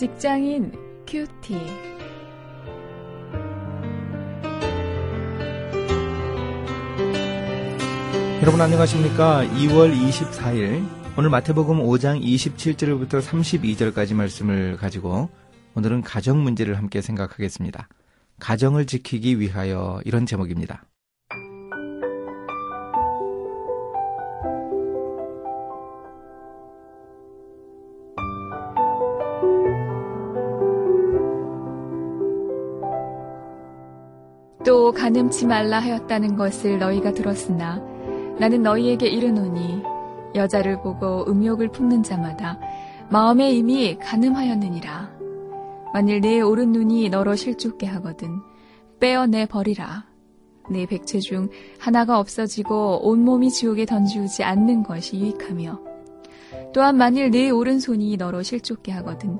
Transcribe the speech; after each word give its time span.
직장인 0.00 0.72
큐티. 1.06 1.52
여러분 8.40 8.58
안녕하십니까? 8.62 9.44
2월 9.44 9.94
24일 9.94 10.88
오늘 11.18 11.28
마태복음 11.28 11.80
5장 11.80 12.18
27절부터 12.18 13.20
32절까지 13.20 14.14
말씀을 14.14 14.78
가지고 14.78 15.28
오늘은 15.74 16.00
가정 16.00 16.42
문제를 16.42 16.78
함께 16.78 17.02
생각하겠습니다. 17.02 17.86
가정을 18.38 18.86
지키기 18.86 19.38
위하여 19.38 20.00
이런 20.06 20.24
제목입니다. 20.24 20.82
또 34.64 34.92
가늠치 34.92 35.46
말라 35.46 35.78
하였다는 35.78 36.36
것을 36.36 36.78
너희가 36.78 37.12
들었으나 37.12 37.82
나는 38.38 38.62
너희에게 38.62 39.08
이르노니 39.08 39.82
여자를 40.34 40.82
보고 40.82 41.24
음욕을 41.28 41.68
품는 41.68 42.02
자마다 42.02 42.58
마음에 43.10 43.52
이미 43.52 43.98
가늠하였느니라. 43.98 45.10
만일 45.92 46.20
내 46.20 46.40
오른 46.40 46.72
눈이 46.72 47.08
너로 47.08 47.34
실족게 47.34 47.86
하거든 47.86 48.40
빼어내 49.00 49.46
버리라. 49.46 50.04
내 50.70 50.86
백체 50.86 51.18
중 51.18 51.48
하나가 51.78 52.20
없어지고 52.20 53.00
온몸이 53.08 53.50
지옥에 53.50 53.86
던지우지 53.86 54.44
않는 54.44 54.84
것이 54.84 55.18
유익하며 55.18 55.80
또한 56.72 56.96
만일 56.96 57.30
내 57.30 57.50
오른손이 57.50 58.16
너로 58.16 58.42
실족게 58.42 58.92
하거든 58.92 59.38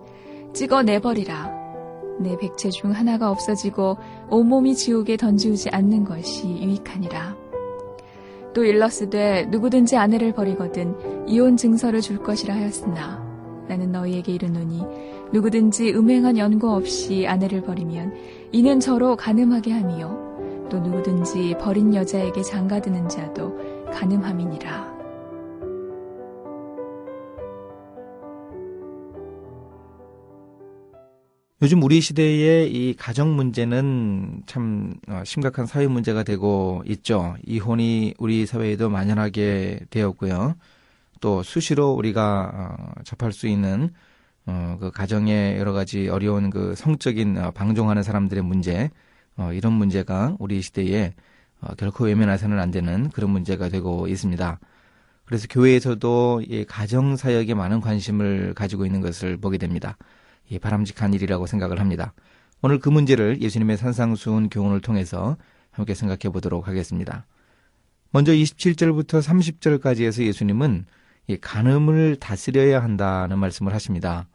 찍어내 0.53 1.01
버리라. 1.01 1.50
내 2.21 2.37
백체 2.37 2.71
중 2.71 2.93
하나가 2.93 3.31
없어지고 3.31 3.97
온몸이 4.29 4.75
지옥에 4.75 5.17
던지우지 5.17 5.71
않는 5.71 6.05
것이 6.05 6.47
유익하니라. 6.49 7.37
또 8.53 8.65
일러스되 8.65 9.47
누구든지 9.47 9.97
아내를 9.97 10.33
버리거든 10.33 11.29
이혼 11.29 11.57
증서를 11.57 12.01
줄 12.01 12.19
것이라 12.19 12.55
하였으나 12.55 13.25
나는 13.69 13.93
너희에게 13.93 14.33
이르노니 14.33 14.83
누구든지 15.33 15.93
음행한 15.95 16.37
연고 16.37 16.71
없이 16.71 17.27
아내를 17.29 17.63
버리면 17.63 18.15
이는 18.51 18.81
저로 18.81 19.17
가늠하게 19.17 19.73
함이요 19.73 20.69
또 20.69 20.81
누구든지 20.81 21.57
버린 21.61 21.95
여자에게 21.95 22.43
장가드는 22.43 23.09
자도 23.09 23.57
가늠함이니라. 23.93 24.90
요즘 31.63 31.83
우리 31.83 32.01
시대의 32.01 32.73
이 32.73 32.95
가정 32.97 33.37
문제는 33.37 34.45
참 34.47 34.95
어, 35.09 35.23
심각한 35.27 35.67
사회 35.67 35.87
문제가 35.87 36.23
되고 36.23 36.83
있죠. 36.87 37.37
이혼이 37.47 38.15
우리 38.19 38.47
사회에도 38.47 38.89
만연하게 38.89 39.81
되었고요. 39.91 40.55
또 41.21 41.43
수시로 41.43 41.91
우리가 41.91 42.51
어, 42.55 43.03
접할 43.05 43.33
수 43.33 43.47
있는 43.47 43.91
어, 44.47 44.79
그 44.81 44.91
가정의 44.91 45.59
여러 45.59 45.73
가지 45.75 46.09
어려운 46.09 46.49
그 46.49 46.75
성적인 46.75 47.53
방종하는 47.53 48.03
사람들의 48.03 48.43
문제 48.43 48.91
이런 49.53 49.75
문제가 49.75 50.37
우리 50.39 50.63
시대에 50.63 51.15
결코 51.77 52.05
외면해서는 52.05 52.59
안 52.59 52.71
되는 52.71 53.11
그런 53.11 53.31
문제가 53.31 53.69
되고 53.69 54.07
있습니다. 54.09 54.59
그래서 55.27 55.47
교회에서도 55.51 56.43
이 56.47 56.65
가정 56.67 57.17
사역에 57.17 57.53
많은 57.53 57.83
관심을 57.83 58.55
가지고 58.55 58.87
있는 58.87 59.03
것을 59.03 59.37
보게 59.37 59.59
됩니다. 59.59 59.97
예, 60.51 60.59
바람직한 60.59 61.15
일이라고 61.15 61.47
생각을 61.47 61.81
합니다. 61.81 62.13
오늘 62.63 62.79
그 62.79 62.89
문제를 62.89 63.41
예수님의 63.41 63.77
산상수훈 63.77 64.51
교훈을 64.51 64.81
통해서 64.81 65.37
함께 65.71 65.95
생각해 65.95 66.33
보도록 66.33 66.69
하겠습니다. 66.69 67.27
먼저 68.11 68.33
27절부터 68.33 69.23
30절까지에서 69.23 70.25
예수님은 70.25 70.85
이 71.29 71.37
간음을 71.37 72.17
다스려야 72.17 72.83
한다는 72.83 73.39
말씀을 73.39 73.73
하십니다. 73.73 74.29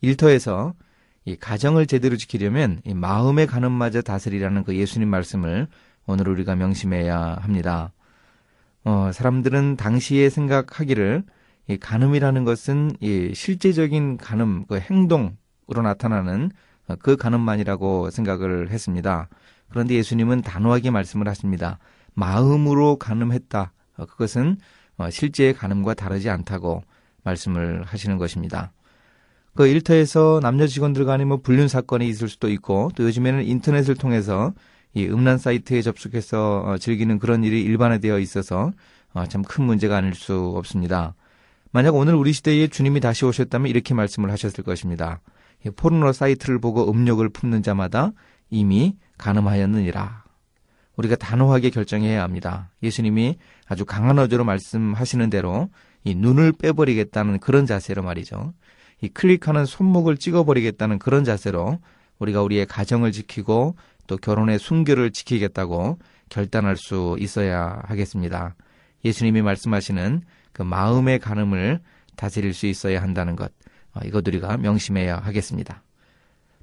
일터에서 0.00 0.74
이 1.26 1.36
가정을 1.36 1.86
제대로 1.86 2.16
지키려면 2.16 2.80
이 2.84 2.94
마음의 2.94 3.46
간음마저 3.46 4.00
다스리라는 4.00 4.64
그 4.64 4.74
예수님 4.74 5.08
말씀을 5.08 5.68
오늘 6.06 6.28
우리가 6.28 6.56
명심해야 6.56 7.38
합니다. 7.40 7.92
어, 8.84 9.10
사람들은 9.12 9.76
당시에 9.76 10.30
생각하기를 10.30 11.24
이 11.68 11.76
간음이라는 11.76 12.44
것은 12.44 12.92
이 13.00 13.32
실제적인 13.34 14.16
간음, 14.16 14.64
그 14.66 14.80
행동, 14.80 15.36
으로 15.70 15.82
나타나는 15.82 16.50
그 16.98 17.16
간음만이라고 17.16 18.10
생각을 18.10 18.70
했습니다. 18.70 19.28
그런데 19.68 19.94
예수님은 19.94 20.42
단호하게 20.42 20.90
말씀을 20.90 21.28
하십니다. 21.28 21.78
마음으로 22.14 22.96
간음했다. 22.96 23.72
그것은 24.08 24.56
실제의 25.10 25.54
간음과 25.54 25.94
다르지 25.94 26.28
않다고 26.28 26.82
말씀을 27.22 27.84
하시는 27.84 28.18
것입니다. 28.18 28.72
그 29.54 29.66
일터에서 29.66 30.40
남녀 30.42 30.66
직원들 30.66 31.04
간에 31.04 31.24
뭐 31.24 31.36
불륜 31.38 31.68
사건이 31.68 32.08
있을 32.08 32.28
수도 32.28 32.48
있고 32.48 32.90
또 32.96 33.04
요즘에는 33.04 33.44
인터넷을 33.44 33.94
통해서 33.94 34.52
이 34.94 35.06
음란 35.06 35.38
사이트에 35.38 35.82
접속해서 35.82 36.78
즐기는 36.80 37.18
그런 37.18 37.44
일이 37.44 37.62
일반화되어 37.62 38.18
있어서 38.18 38.72
참 39.28 39.42
큰 39.42 39.64
문제가 39.64 39.96
아닐 39.96 40.14
수 40.14 40.52
없습니다. 40.56 41.14
만약 41.72 41.94
오늘 41.94 42.14
우리 42.14 42.32
시대에 42.32 42.66
주님이 42.66 42.98
다시 43.00 43.24
오셨다면 43.24 43.68
이렇게 43.68 43.94
말씀을 43.94 44.30
하셨을 44.32 44.64
것입니다. 44.64 45.20
포르노 45.68 46.12
사이트를 46.12 46.58
보고 46.58 46.90
음욕을 46.90 47.28
품는 47.28 47.62
자마다 47.62 48.12
이미 48.48 48.96
가늠하였느니라. 49.18 50.24
우리가 50.96 51.16
단호하게 51.16 51.70
결정해야 51.70 52.22
합니다. 52.22 52.70
예수님이 52.82 53.38
아주 53.66 53.84
강한 53.84 54.18
어조로 54.18 54.44
말씀하시는 54.44 55.30
대로 55.30 55.68
이 56.04 56.14
눈을 56.14 56.52
빼버리겠다는 56.52 57.40
그런 57.40 57.66
자세로 57.66 58.02
말이죠. 58.02 58.54
이 59.00 59.08
클릭하는 59.08 59.64
손목을 59.64 60.16
찍어버리겠다는 60.16 60.98
그런 60.98 61.24
자세로 61.24 61.78
우리가 62.18 62.42
우리의 62.42 62.66
가정을 62.66 63.12
지키고 63.12 63.76
또 64.06 64.16
결혼의 64.16 64.58
순결을 64.58 65.12
지키겠다고 65.12 65.98
결단할 66.28 66.76
수 66.76 67.16
있어야 67.18 67.80
하겠습니다. 67.84 68.54
예수님이 69.04 69.42
말씀하시는 69.42 70.22
그 70.52 70.62
마음의 70.62 71.18
가늠을 71.20 71.80
다스릴 72.16 72.52
수 72.52 72.66
있어야 72.66 73.02
한다는 73.02 73.36
것. 73.36 73.52
어, 73.94 74.00
이것 74.04 74.26
우리가 74.26 74.56
명심해야 74.56 75.18
하겠습니다. 75.18 75.82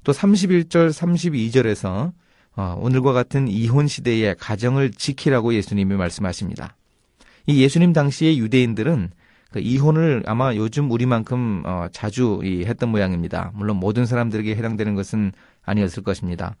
또 0.04 0.12
31절, 0.12 0.90
32절에서 0.90 2.12
어, 2.56 2.76
오늘과 2.80 3.12
같은 3.12 3.46
이혼 3.48 3.86
시대의 3.86 4.36
가정을 4.36 4.90
지키라고 4.90 5.54
예수님이 5.54 5.94
말씀하십니다. 5.96 6.76
이 7.46 7.62
예수님 7.62 7.92
당시의 7.92 8.38
유대인들은 8.38 9.10
그 9.50 9.60
이혼을 9.60 10.22
아마 10.26 10.54
요즘 10.54 10.90
우리만큼 10.90 11.62
어, 11.64 11.86
자주 11.92 12.40
했던 12.44 12.90
모양입니다. 12.90 13.52
물론 13.54 13.76
모든 13.76 14.06
사람들에게 14.06 14.54
해당되는 14.56 14.94
것은 14.94 15.32
아니었을 15.62 16.02
것입니다. 16.02 16.56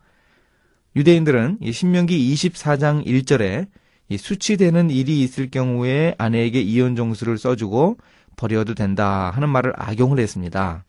유대인들은 0.96 1.58
이 1.60 1.72
신명기 1.72 2.34
24장 2.34 3.04
1절에 3.06 3.66
이 4.08 4.16
수치되는 4.16 4.90
일이 4.90 5.20
있을 5.20 5.50
경우에 5.50 6.14
아내에게 6.16 6.60
이혼 6.62 6.96
종수를 6.96 7.36
써주고 7.36 7.98
버려도 8.38 8.74
된다 8.74 9.30
하는 9.34 9.50
말을 9.50 9.74
악용을 9.76 10.18
했습니다. 10.18 10.84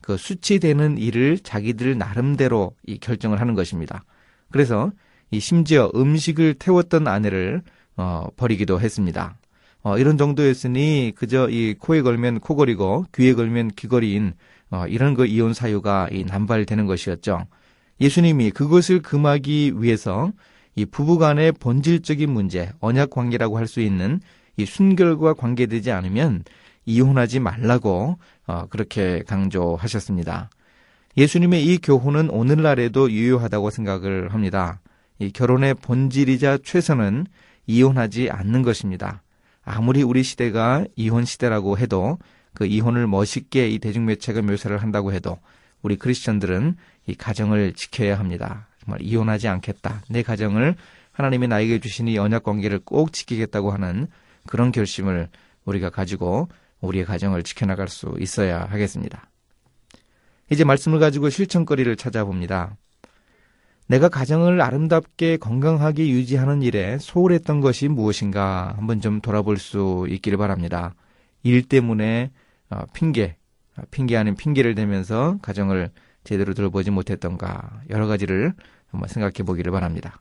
그 0.00 0.16
수치되는 0.16 0.96
일을 0.96 1.40
자기들 1.40 1.98
나름대로 1.98 2.74
이 2.86 2.98
결정을 2.98 3.40
하는 3.40 3.54
것입니다. 3.54 4.04
그래서 4.50 4.90
이 5.30 5.40
심지어 5.40 5.90
음식을 5.94 6.54
태웠던 6.54 7.06
아내를 7.08 7.62
어, 7.96 8.28
버리기도 8.36 8.80
했습니다. 8.80 9.36
어, 9.82 9.98
이런 9.98 10.16
정도였으니 10.16 11.12
그저 11.16 11.48
이 11.50 11.74
코에 11.74 12.02
걸면 12.02 12.40
코걸이고 12.40 13.06
귀에 13.14 13.34
걸면 13.34 13.72
귀걸이인 13.76 14.34
어, 14.70 14.86
이런 14.86 15.14
그 15.14 15.26
이혼 15.26 15.52
사유가 15.54 16.08
이 16.10 16.24
남발되는 16.24 16.86
것이었죠. 16.86 17.46
예수님이 18.00 18.50
그것을 18.52 19.02
금하기 19.02 19.74
위해서 19.76 20.32
이 20.74 20.86
부부간의 20.86 21.52
본질적인 21.52 22.30
문제, 22.30 22.70
언약 22.80 23.10
관계라고 23.10 23.58
할 23.58 23.66
수 23.66 23.80
있는 23.80 24.20
이 24.56 24.64
순결과 24.66 25.34
관계되지 25.34 25.90
않으면 25.92 26.44
이혼하지 26.84 27.40
말라고 27.40 28.18
어, 28.46 28.66
그렇게 28.68 29.22
강조하셨습니다. 29.26 30.50
예수님의 31.16 31.66
이 31.66 31.78
교훈은 31.78 32.30
오늘날에도 32.30 33.10
유효하다고 33.10 33.70
생각을 33.70 34.32
합니다. 34.32 34.80
이 35.18 35.30
결혼의 35.30 35.74
본질이자 35.74 36.58
최선은 36.64 37.26
이혼하지 37.66 38.30
않는 38.30 38.62
것입니다. 38.62 39.22
아무리 39.64 40.02
우리 40.02 40.22
시대가 40.22 40.84
이혼 40.96 41.24
시대라고 41.24 41.78
해도 41.78 42.18
그 42.54 42.66
이혼을 42.66 43.06
멋있게 43.06 43.68
이 43.68 43.78
대중매체가 43.78 44.42
묘사를 44.42 44.76
한다고 44.76 45.12
해도 45.12 45.38
우리 45.82 45.96
크리스천들은 45.96 46.76
이 47.06 47.14
가정을 47.14 47.74
지켜야 47.74 48.18
합니다. 48.18 48.68
정말 48.82 49.00
이혼하지 49.02 49.48
않겠다. 49.48 50.02
내 50.08 50.22
가정을 50.22 50.74
하나님이 51.12 51.46
나에게 51.48 51.78
주신 51.80 52.08
이 52.08 52.18
언약 52.18 52.42
관계를 52.42 52.80
꼭 52.84 53.12
지키겠다고 53.12 53.70
하는 53.70 54.08
그런 54.46 54.72
결심을 54.72 55.28
우리가 55.64 55.90
가지고 55.90 56.48
우리의 56.82 57.04
가정을 57.04 57.42
지켜나갈 57.42 57.88
수 57.88 58.14
있어야 58.18 58.64
하겠습니다. 58.64 59.30
이제 60.50 60.64
말씀을 60.64 60.98
가지고 60.98 61.30
실천거리를 61.30 61.96
찾아봅니다. 61.96 62.76
내가 63.88 64.08
가정을 64.08 64.60
아름답게 64.60 65.38
건강하게 65.38 66.08
유지하는 66.08 66.62
일에 66.62 66.98
소홀했던 66.98 67.60
것이 67.60 67.88
무엇인가 67.88 68.74
한번 68.76 69.00
좀 69.00 69.20
돌아볼 69.20 69.58
수 69.58 70.06
있기를 70.08 70.38
바랍니다. 70.38 70.94
일 71.42 71.62
때문에 71.62 72.30
어, 72.70 72.84
핑계, 72.92 73.36
어, 73.76 73.82
핑계 73.90 74.16
아닌 74.16 74.34
핑계를 74.34 74.74
대면서 74.74 75.38
가정을 75.42 75.90
제대로 76.24 76.54
돌보지 76.54 76.90
못했던가 76.90 77.82
여러 77.90 78.06
가지를 78.06 78.54
한번 78.90 79.08
생각해 79.08 79.44
보기를 79.44 79.72
바랍니다. 79.72 80.20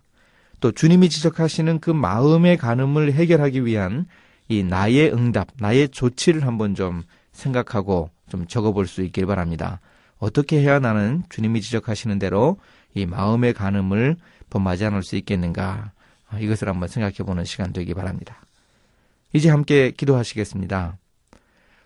또 0.60 0.72
주님이 0.72 1.10
지적하시는 1.10 1.80
그 1.80 1.92
마음의 1.92 2.58
간음을 2.58 3.13
해결하기 3.13 3.66
위한 3.66 4.06
이 4.51 4.63
나의 4.63 5.13
응답, 5.13 5.48
나의 5.59 5.88
조치를 5.88 6.45
한번 6.45 6.75
좀 6.75 7.03
생각하고 7.31 8.09
좀 8.27 8.48
적어볼 8.48 8.86
수 8.86 9.01
있길 9.01 9.25
바랍니다. 9.25 9.80
어떻게 10.18 10.59
해야 10.59 10.80
나는 10.80 11.24
주님이 11.30 11.62
지적하시는 11.62 12.19
대로 12.19 12.57
이 12.94 13.06
마음의 13.06 13.53
간음을 13.53 14.18
범하지 14.50 14.83
않을 14.88 15.03
수 15.03 15.15
있겠는가? 15.15 15.94
아, 16.27 16.39
이것을 16.39 16.68
한번 16.68 16.89
생각해 16.89 17.19
보는 17.19 17.45
시간 17.45 17.71
되기 17.71 17.94
바랍니다. 17.94 18.42
이제 19.31 19.50
함께 19.50 19.92
기도하시겠습니다. 19.92 20.98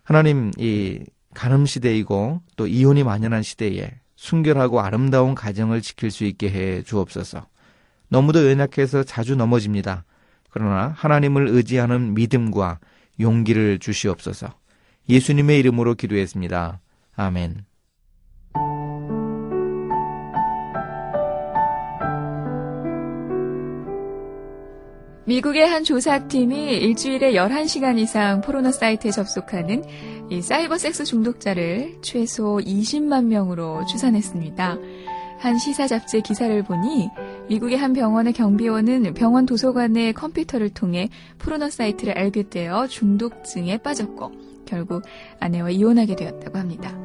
하나님, 0.04 0.52
이 0.58 1.04
간음 1.36 1.68
시대이고 1.68 2.42
또 2.56 2.66
이혼이 2.66 3.04
만연한 3.04 3.44
시대에 3.44 3.92
순결하고 4.16 4.82
아름다운 4.82 5.36
가정을 5.36 5.82
지킬 5.82 6.10
수 6.10 6.24
있게 6.24 6.50
해 6.50 6.82
주옵소서. 6.82 7.46
너무도 8.08 8.50
연약해서 8.50 9.04
자주 9.04 9.36
넘어집니다. 9.36 10.04
그러나 10.56 10.94
하나님을 10.96 11.50
의지하는 11.50 12.14
믿음과 12.14 12.80
용기를 13.20 13.78
주시옵소서. 13.80 14.54
예수님의 15.10 15.60
이름으로 15.60 15.96
기도했습니다. 15.96 16.80
아멘. 17.18 17.66
미국의 25.26 25.68
한 25.68 25.84
조사팀이 25.84 26.78
일주일에 26.78 27.34
11시간 27.34 28.00
이상 28.00 28.40
포르노 28.40 28.72
사이트에 28.72 29.12
접속하는 29.12 29.84
이 30.30 30.42
사이버 30.42 30.78
섹스 30.78 31.04
중독자를 31.04 31.98
최소 32.02 32.62
20만 32.64 33.26
명으로 33.26 33.86
추산했습니다. 33.88 34.78
한 35.40 35.58
시사 35.58 35.88
잡지 35.88 36.22
기사를 36.22 36.64
보니 36.64 37.10
미국의 37.48 37.78
한 37.78 37.94
병원의 37.94 38.34
경비원은 38.34 39.14
병원 39.14 39.46
도서관의 39.46 40.14
컴퓨터를 40.14 40.70
통해 40.70 41.10
포르노 41.38 41.70
사이트를 41.70 42.18
알게 42.18 42.50
되어 42.50 42.88
중독증에 42.88 43.78
빠졌고 43.78 44.32
결국 44.66 45.04
아내와 45.40 45.70
이혼하게 45.70 46.16
되었다고 46.16 46.58
합니다. 46.58 46.98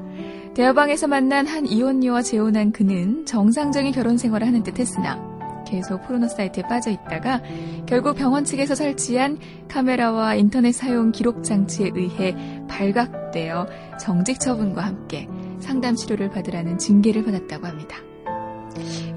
대화방에서 0.54 1.06
만난 1.06 1.46
한 1.46 1.66
이혼녀와 1.66 2.22
재혼한 2.22 2.72
그는 2.72 3.24
정상적인 3.26 3.92
결혼 3.92 4.16
생활을 4.16 4.46
하는 4.46 4.62
듯 4.62 4.78
했으나 4.78 5.30
계속 5.66 6.02
포르노 6.02 6.26
사이트에 6.26 6.64
빠져 6.64 6.90
있다가 6.90 7.42
결국 7.86 8.16
병원 8.16 8.44
측에서 8.44 8.74
설치한 8.74 9.38
카메라와 9.68 10.34
인터넷 10.34 10.72
사용 10.72 11.12
기록 11.12 11.44
장치에 11.44 11.90
의해 11.94 12.34
발각되어 12.68 13.68
정직 14.00 14.40
처분과 14.40 14.82
함께 14.82 15.28
상담 15.60 15.94
치료를 15.94 16.30
받으라는 16.30 16.78
징계를 16.78 17.24
받았다고 17.24 17.66
합니다. 17.66 18.09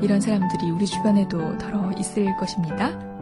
이런 0.02 0.20
사람들이 0.20 0.72
우리 0.72 0.86
주변에도 0.86 1.58
더러 1.58 1.92
있을 1.98 2.36
것입니다. 2.38 3.13